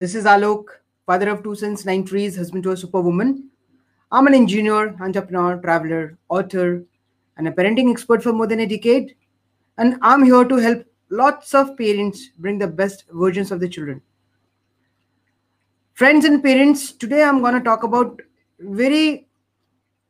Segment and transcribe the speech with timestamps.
[0.00, 0.64] This is Alok,
[1.04, 3.50] father of two sons, nine trees, husband to a superwoman.
[4.10, 6.82] I'm an engineer, entrepreneur, traveler, author,
[7.36, 9.14] and a parenting expert for more than a decade.
[9.76, 14.00] And I'm here to help lots of parents bring the best versions of the children.
[15.92, 18.22] Friends and parents, today I'm going to talk about
[18.58, 19.28] very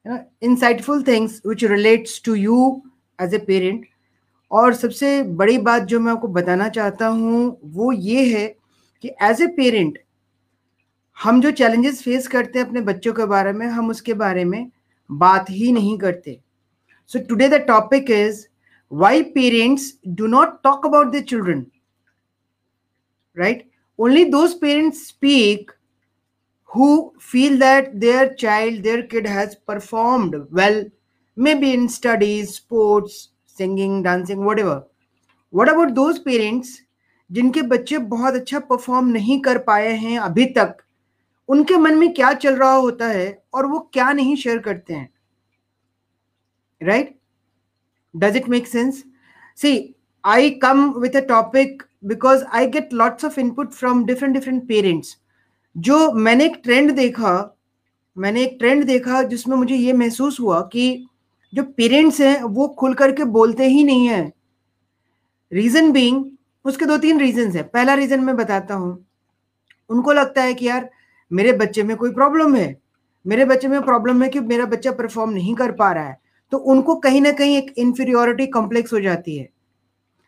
[0.05, 2.85] you know, insightful things which relates to you
[3.19, 3.87] as a parent.
[4.53, 8.47] और सबसे बड़ी बात जो मैं आपको बताना चाहता हूँ वो ये है
[9.05, 9.99] कि एज ए पेरेंट
[11.17, 14.71] हम जो चैलेंजेस फेस करते हैं अपने बच्चों के बारे में, हम उसके बारे में
[15.11, 16.39] बात ही नहीं करते।
[17.11, 18.47] So today the topic is
[18.93, 21.65] why parents do not talk about the children
[23.37, 23.69] right
[23.99, 25.71] only those parents speak
[26.71, 26.87] who
[27.23, 30.85] feel that their child their kid has performed well
[31.55, 33.13] maybe in studies sports
[33.59, 34.83] singing dancing whatever
[35.53, 36.79] what about those parents
[37.31, 40.77] जिनके बच्चे बहुत अच्छा perform नहीं कर पाए हैं अभी तक,
[41.49, 45.09] उनके मन में क्या चल रहा होता है और वो क्या नहीं शेयर करते हैं?
[46.81, 47.19] Right
[48.15, 49.05] does it make sense
[49.59, 54.67] see I come with a topic because I get lots of input from different different
[54.69, 55.17] parents
[55.77, 57.57] जो मैंने एक ट्रेंड देखा,
[58.17, 61.07] मैंने एक ट्रेंड देखा जिसमें मुझे ये महसूस हुआ कि
[61.53, 64.33] जो पेरेंट्स हैं वो खुल करके बोलते ही नहीं है।
[65.53, 66.25] रीजन बीइंग
[66.65, 69.07] उसके दो तीन रीजन है। पहला रीजन मैं बताता हूँ।
[69.91, 70.91] उनको लगता है कि यार,
[71.31, 72.77] मेरे बच्चे में कोई प्रॉब्लम है।
[73.27, 76.19] मेरे बच्चे में प्रॉब्लम है कि मेरा बच्चा परफॉर्म नहीं कर पा रहा है।
[76.53, 79.49] तो उनको कहीं ना कहीं एक इंफीरियोरिटी कॉम्प्लेक्स हो जाती है।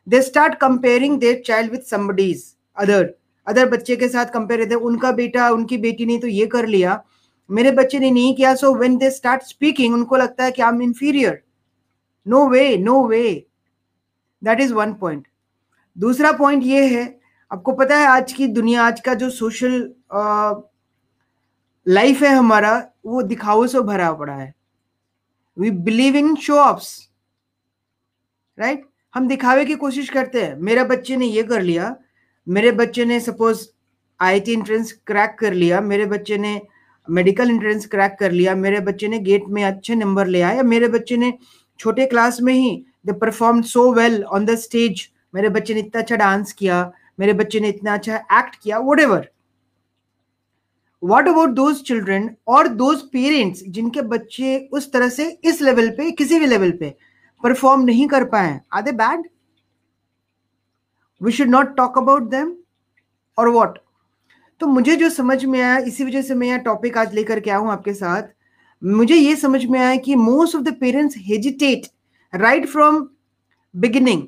[0.06, 2.44] They start comparing their child with somebody's
[2.76, 3.14] other
[3.46, 7.02] other बच्चे के साथ कंपेयर थे उनका बेटा, उनकी बेटी ने तो ये कर लिया।
[7.50, 10.68] मेरे बच्चे ने नहीं किया so when they start speaking उनको लगता है कि I
[10.68, 11.42] am inferior
[12.26, 13.22] no way no way
[14.42, 15.26] that is one point
[15.96, 17.04] दूसरा पॉइंट ये है,
[17.50, 19.92] आपको पता है आज की दुनिया, आज का जो सोशल
[21.86, 22.76] लाइफ है हमारा,
[23.06, 24.52] वो दिखावों से भरा पड़ा है।
[25.56, 26.88] We believe in show offs
[28.58, 28.84] right
[29.14, 31.94] हम दिखावे की कोशिश करते हैं। मेरा बच्चे ने ये कर लिया,
[32.46, 33.66] मेरे बच्चे ने suppose
[34.20, 36.60] I T entrance crack कर लिया, मेरे बच्चे ने
[37.08, 40.88] मेडिकल एंट्रेंस क्रैक कर लिया, मेरे बच्चे ने गेट में अच्छे नंबर ले आया मेरे
[40.88, 41.32] बच्चे ने
[41.80, 42.70] छोटे क्लास में ही
[43.06, 47.32] they perform so well on the stage मेरे बच्चे ने इतना अच्छा डांस किया, मेरे
[47.32, 49.28] बच्चे ने इतना अच्छा एक्ट किया what ever
[51.02, 56.10] what about those children और दोज पेरेंट्स जिनके बच्चे उस तरह से इस लेवल पे,
[56.10, 56.94] किसी भी लेवल पे
[57.42, 58.60] परफॉर्म नहीं कर पाए?
[58.72, 59.28] Are they bad
[61.20, 62.54] we should not talk about them
[63.38, 63.78] और वॉट
[64.60, 67.50] तो मुझे जो समझ में आया, इसी वजह से मैं यह टॉपिक आज लेकर के
[67.50, 68.22] आऊँ आपके साथ।
[68.82, 71.86] मुझे ये समझ में आया कि most of the parents hesitate
[72.32, 73.06] right from
[73.74, 74.22] beginning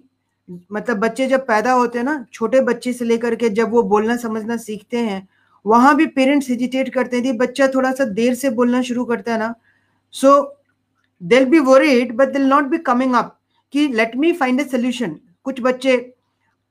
[0.49, 4.17] मतलब बच्चे जब पैदा होते हैं ना, छोटे बच्चे से लेकर के जब वो बोलना,
[4.17, 5.27] समझना सीखते हैं,
[5.65, 9.39] वहाँ भी पेरेंट्स हेजिटेट करते हैं बच्चा थोड़ा सा देर से बोलना शुरू करता है
[9.39, 9.55] ना।
[10.15, 10.61] So
[11.21, 13.39] they'll be worried but they'll not be coming up
[13.73, 15.97] कि let me find a solution कुछ बच्चे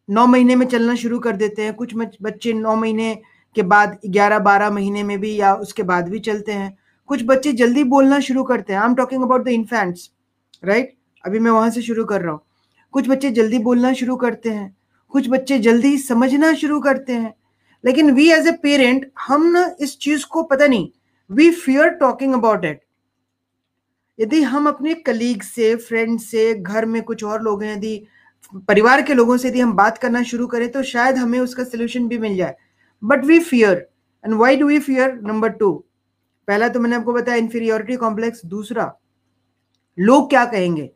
[0.10, 3.16] नौ महीने में चलना शुरू कर देते हैं, कुछ बच्चे नौ महीने
[3.56, 6.78] के बाद, ग्यारह, बारह महीने में भी या उसके बाद भी चलते हैं।
[7.10, 10.10] कुछ बच्चे जल्दी बोलना शुरू करते हैं। I am talking about the infants
[10.64, 12.42] right अभी मैं वहाँ से शुरू कर रहा हूँ।
[12.94, 14.76] कुछ बच्चे जल्दी बोलना शुरू करते हैं,
[15.14, 17.34] कुछ बच्चे जल्दी समझना शुरू करते हैं।
[17.84, 20.90] लेकिन वी एज ए पेरेंट हम ना इस चीज़ को पता नहीं
[21.30, 22.82] we fear talking about it
[24.20, 28.06] यदि हम अपने कलीग से फ्रेंड से, घर में कुछ और लोग हैं, यदि
[28.68, 32.08] परिवार के लोगों से यदि हम बात करना शुरू करें तो शायद हमें उसका सोल्यूशन
[32.08, 32.56] भी मिल जाए।
[33.04, 33.88] But we fear
[34.24, 35.72] and why do we fear number two
[36.48, 38.92] पहला तो मैंने आपको बताया इंफीरियोरिटी कॉम्प्लेक्स दूसरा,
[39.98, 40.90] लोग क्या कहेंगे?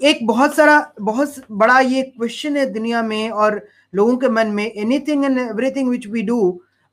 [0.00, 3.60] एक बहुत सारा, बहुत बड़ा ये क्वेश्चन है दुनिया में और
[3.94, 6.38] लोगों के मन में anything and everything which we do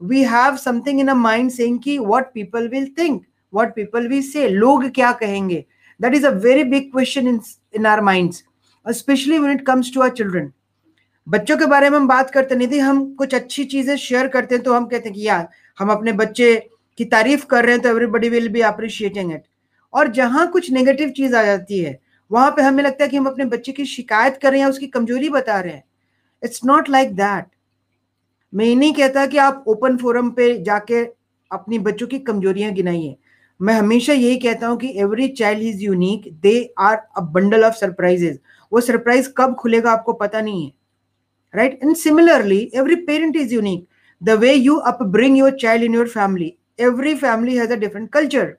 [0.02, 3.22] we have something in a mind saying कि what people will think
[3.54, 5.64] what people will say लोग क्या कहेंगे?
[6.00, 7.40] That is a very big question in
[7.76, 8.44] in our minds
[8.86, 10.52] specially when it comes to our children
[11.28, 14.56] बच्चों के बारे में हम बात करते नहीं थी, हम कुछ अच्छी चीज़ें शेयर करते
[14.56, 15.48] हैं तो हम कहते हैं कि यार,
[15.80, 16.56] हम अपने बच्चे
[17.00, 19.44] की तारीफ़ कर रहे हैं तो everybody will be appreciating it
[19.94, 22.00] और जहाँ कुछ नेगेटिव चीज़ आ जाती है
[22.32, 24.88] वहाँ पे हमें लगता है कि हम अपने बच्चे की शिकायत कर रहे हैं, उसकी
[24.88, 25.84] कमज़ोरी बता रहे हैं।
[26.44, 27.46] इट्स नॉट लाइक दैट
[28.54, 31.04] मैं ये नहीं कहता कि आप ओपन फोरम पे जाके
[31.52, 33.16] अपनी बच्चों की कमजोरियाँ गिनाइए।
[33.60, 37.76] मैं हमेशा यही कहता हूँ कि every child is unique they are a bundle of
[37.76, 38.40] surprises
[38.72, 40.72] वो सरप्राइज़ कब खुलेगा आपको पता नहीं है।
[41.54, 43.88] Right and similarly every parent is unique
[44.22, 48.10] the way you up bring your child in your family every family has a different
[48.14, 48.56] culture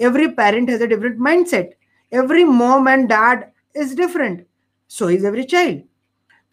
[0.00, 1.74] every parent has a different mindset
[2.12, 4.46] every mom and dad is different.
[4.90, 5.82] So is every child.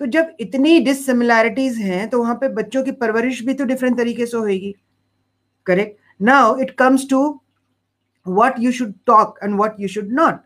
[0.02, 4.26] तो जब इतनी dissimilarities हैं तो वहाँ पे बच्चों की परवरिश भी तो डिफरेंट तरीके
[4.26, 4.74] से होगी
[5.68, 7.20] correct now it comes to
[8.26, 10.40] what you should talk and what you should not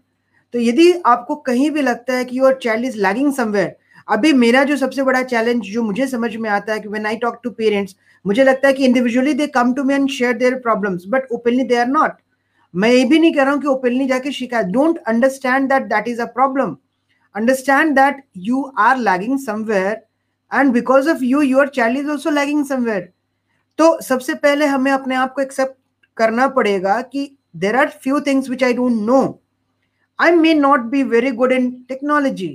[0.54, 3.76] तो यदि आपको कहीं भी लगता है कि your child is lagging somewhere
[4.08, 7.18] अभी मेरा जो सबसे बड़ा चैलेंज जो मुझे समझ में आता है कि when I
[7.18, 10.56] talk to parents मुझे लगता है कि individually they come to me and share their
[10.60, 12.12] problems but openly they are not
[12.76, 16.08] मैं ये भी नहीं कह रहा हूँ कि ओपनली जाके शिकायत don't understand that that
[16.08, 16.76] is a problem
[17.36, 20.02] understand that you are lagging somewhere
[20.52, 23.10] and because of you your child is also lagging somewhere
[23.80, 25.76] तो सबसे पहले हमें अपने आप को एक्सेप्ट
[26.18, 29.22] करना पड़ेगा कि there are few things which I don't know
[30.20, 32.50] I may not be very good in technology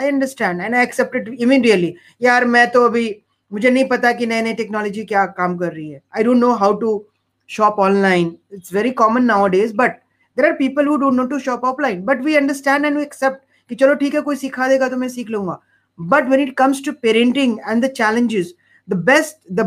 [0.00, 3.22] I understand and I accept it immediately यार, मैं तो अभी,
[3.52, 6.00] मुझे नहीं पता कि नई नई टेक्नोलॉजी क्या काम कर रही है.
[6.16, 7.06] I don't know how to
[7.46, 10.02] shop online it's very common nowadays but
[10.34, 13.42] there are people who don't know to shop offline but we understand and we accept
[13.68, 15.60] कि चलो ठीक है कोई सिखा देगा तो मैं सीख लूँगा
[15.98, 18.52] but when it comes to parenting and the challenges
[18.86, 19.64] the best the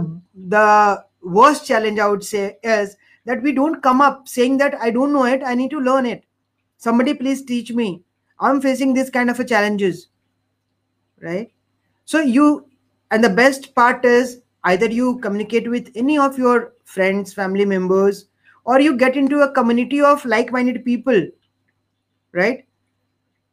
[0.55, 1.03] the
[1.37, 2.95] worst challenge i would say is
[3.25, 6.05] that we don't come up saying that i don't know it i need to learn
[6.05, 6.23] it
[6.77, 7.87] somebody please teach me
[8.39, 10.07] i'm facing this kind of a challenges
[11.21, 11.51] right
[12.05, 12.65] so you
[13.11, 18.25] and the best part is either you communicate with any of your friends family members
[18.65, 21.27] or you get into a community of like-minded people
[22.31, 22.65] right?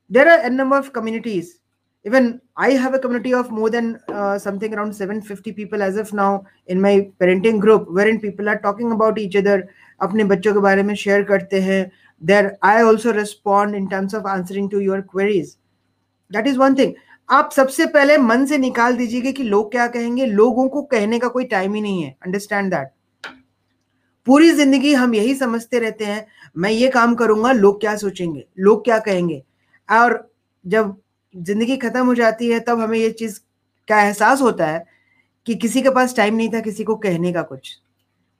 [0.09, 1.59] There are a number of communities.
[2.05, 6.13] Even i have a community of more than uh, something around 750 people as of
[6.13, 9.69] now in my parenting group wherein people are talking about each other
[10.01, 11.91] apne bachcho ke bare mein share karte hain
[12.31, 15.59] there i also respond in terms of answering to your queries.
[16.31, 16.95] That is one thing.
[17.29, 21.29] आप सबसे पहले मन से निकाल दीजिएगा कि लोग क्या कहेंगे। लोगों को कहने का
[21.29, 22.91] कोई टाइम ही नहीं है। अंडरस्टैंड दैट
[24.27, 26.27] पूरी ज़िंदगी हम यही समझते रहते हैं,
[26.57, 28.45] मैं ये काम करूँगा, लोग क्या सोचेंगे?
[28.59, 29.43] लोग क्या कहेंगे?
[29.89, 30.29] और
[30.65, 30.97] जब
[31.35, 33.39] ज़िंदगी खत्म हो जाती है, तब हमें ये चीज़
[33.89, 34.85] का एहसास होता है
[35.47, 37.75] कि किसी के पास टाइम नहीं था, किसी को कहने का कुछ।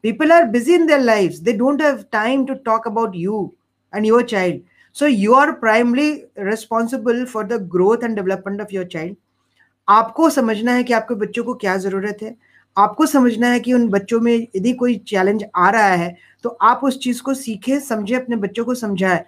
[0.05, 3.53] People are busy in their life they don't have time to talk about you
[3.93, 4.61] and your child
[4.97, 9.17] so you are primarily responsible for the growth and development of your child
[9.89, 12.35] आपको समझना है कि आपके बच्चों को क्या ज़रूरत है?
[12.77, 16.81] आपको समझना है कि उन बच्चों में यदि कोई चैलेंज आ रहा है तो आप
[16.85, 19.25] उस चीज़ को सीखे, समझे, अपने बच्चों को समझाए।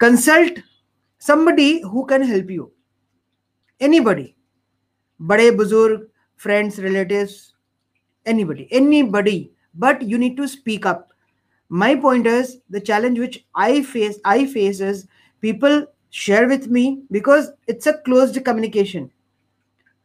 [0.00, 0.60] Consult
[1.22, 2.70] somebody who can help you
[4.00, 4.28] anybody
[5.20, 6.06] बड़े बुज़ुर्ग
[6.40, 7.28] friends relative
[8.44, 8.68] anybody
[9.02, 11.06] anybody but you need to speak up
[11.72, 15.02] my point is, the challenge which i face i face is
[15.42, 15.76] people
[16.10, 19.10] share with me because it's a closed communication,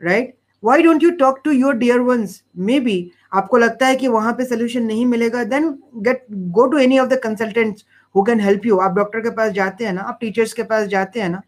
[0.02, 0.36] right?
[0.64, 2.42] Why don't you talk to your dear ones?
[2.70, 2.96] Maybe
[3.34, 5.70] आपको लगता है कि वहाँ पे solution नहीं मिलेगा then
[6.04, 7.86] get go to any of the consultants
[8.16, 10.88] who can help you आप doctor के पास जाते हैं ना, आप टीचर्स के पास
[10.88, 11.42] जाते हैं ना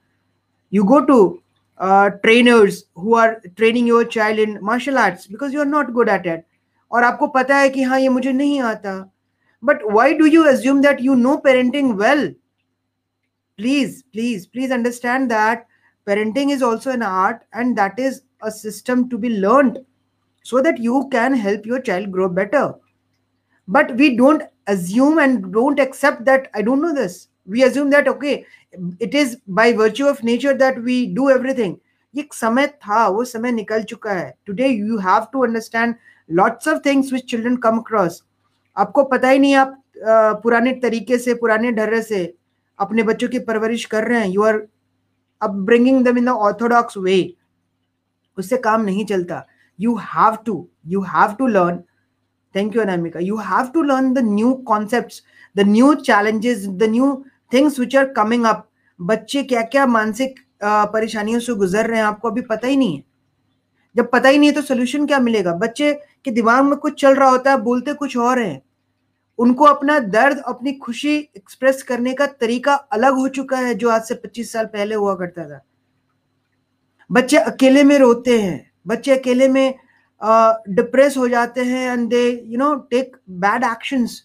[0.74, 1.18] you go to
[1.80, 6.28] trainers who are training your child in martial arts because you are not good at
[6.28, 6.44] it
[6.92, 8.94] और आपको पता है कि हाँ ये मुझे नहीं आता।
[9.63, 12.31] but why do you assume that you know parenting well
[13.59, 15.67] please please please understand that
[16.07, 19.79] parenting is also an art and that is a system to be learned
[20.43, 22.75] so that you can help your child grow better
[23.69, 28.09] but we don't assume and don't accept that i don't know this we assume that
[28.09, 28.45] okay
[28.99, 31.81] it is by virtue of nature that we do everything
[32.19, 35.95] एक समय था वो समय निकल चुका है today you have to understand
[36.41, 38.23] lots of things which children come across
[38.78, 39.76] आपको पता ही नहीं, आप
[40.44, 42.22] पुराने तरीके से, पुराने ढर्रे से
[42.80, 44.62] अपने बच्चों की परवरिश कर रहे हैं। You are
[45.42, 47.18] up bringing them in the orthodox way
[48.38, 49.46] उससे काम नहीं चलता।
[49.80, 51.78] You have to you have to learn
[52.56, 55.22] thank you Anamika you have to learn the new concept
[55.56, 57.14] the new challenges the new
[57.52, 58.68] things which are coming up
[59.00, 63.04] बच्चे क्या क्या मानसिक परेशानियों से गुजर रहे हैं, आपको अभी पता ही नहीं है।
[63.96, 65.54] जब पता ही नहीं है तो सोल्यूशन क्या मिलेगा?
[65.56, 65.94] बच्चे
[66.26, 68.62] के दिमाग में कुछ चल रहा होता है, बोलते कुछ और हैं।
[69.40, 74.02] उनको अपना दर्द, अपनी खुशी एक्सप्रेस करने का तरीका अलग हो चुका है जो आज
[74.04, 75.62] से 25 साल पहले हुआ करता था।
[77.10, 79.74] बच्चे अकेले में रोते हैं। बच्चे अकेले में
[80.22, 84.22] डिप्रेस हो जाते हैं and they you know take bad actions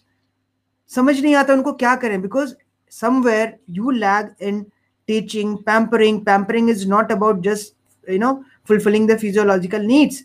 [0.91, 2.53] समझ नहीं आता उनको क्या करें because
[2.91, 4.61] somewhere you lag in
[5.09, 8.33] teaching pampering pampering is not about just you know
[8.65, 10.23] fulfilling the physiological needs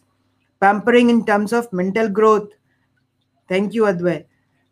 [0.62, 2.48] pampering in terms of mental growth
[3.50, 4.24] thank you advay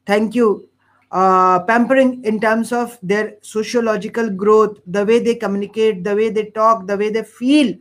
[0.06, 0.68] thank you
[1.12, 6.46] uh, pampering in terms of their sociological growth the way they communicate the way they
[6.50, 7.74] talk the way they feel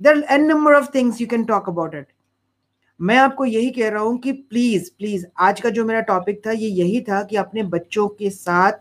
[0.00, 2.08] there are n number of things you can talk about it
[3.00, 6.50] मैं आपको यही कह रहा हूँ कि please please आज का जो मेरा टॉपिक था
[6.50, 8.72] ये यही था कि अपने बच्चों के साथ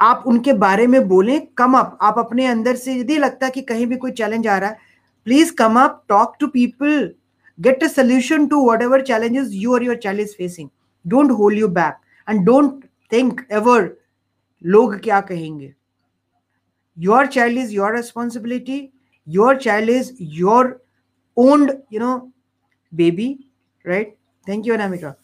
[0.00, 3.62] आप उनके बारे में बोलें कम अप आप अपने अंदर से यदि लगता है कि
[3.70, 4.88] कहीं भी कोई चैलेंज आ रहा है
[5.26, 7.10] please come up talk to people
[7.58, 10.70] get a solution to whatever challenges you or your child is facing
[11.04, 13.78] don't hold you back and don't think ever
[14.62, 15.74] log kya kahenge
[16.96, 18.80] your child is your responsibility
[19.26, 20.12] your child is
[20.42, 20.80] your
[21.36, 22.14] owned you know
[22.92, 23.28] baby
[23.84, 25.16] right thank you anamika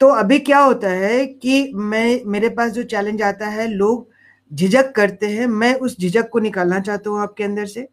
[0.00, 4.08] तो अभी क्या होता है कि मैं मेरे पास जो challenge आता है लोग
[4.50, 7.86] झिझक करते हैं मैं उस झिझक को निकालना चाहता हूँ आपके अंदर से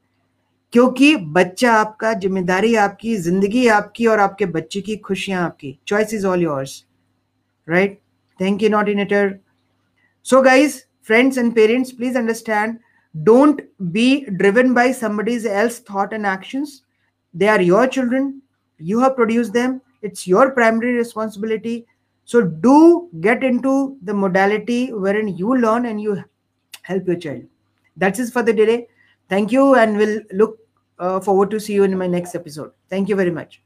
[0.72, 6.24] क्योंकि बच्चा आपका जिम्मेदारी आपकी जिंदगी आपकी और आपके बच्चे की खुशियां आपकी choice is
[6.26, 6.84] all yours
[7.68, 7.98] right
[8.40, 9.38] thank you not इनेटर
[10.24, 12.76] so guys friends and parents please understand
[13.14, 13.60] don't
[13.90, 16.82] be driven by somebody else thought and actions
[17.34, 18.40] they are your children
[18.80, 21.86] you have produced them it's your primary responsibility
[22.24, 26.22] so do get into the modality wherein you learn and you
[26.82, 27.42] help your child
[27.96, 28.86] that's it for the day
[29.28, 30.61] thank you and we'll look uh,
[31.03, 32.71] uh, forward to see you in my next episode.
[32.89, 33.62] Thank you very much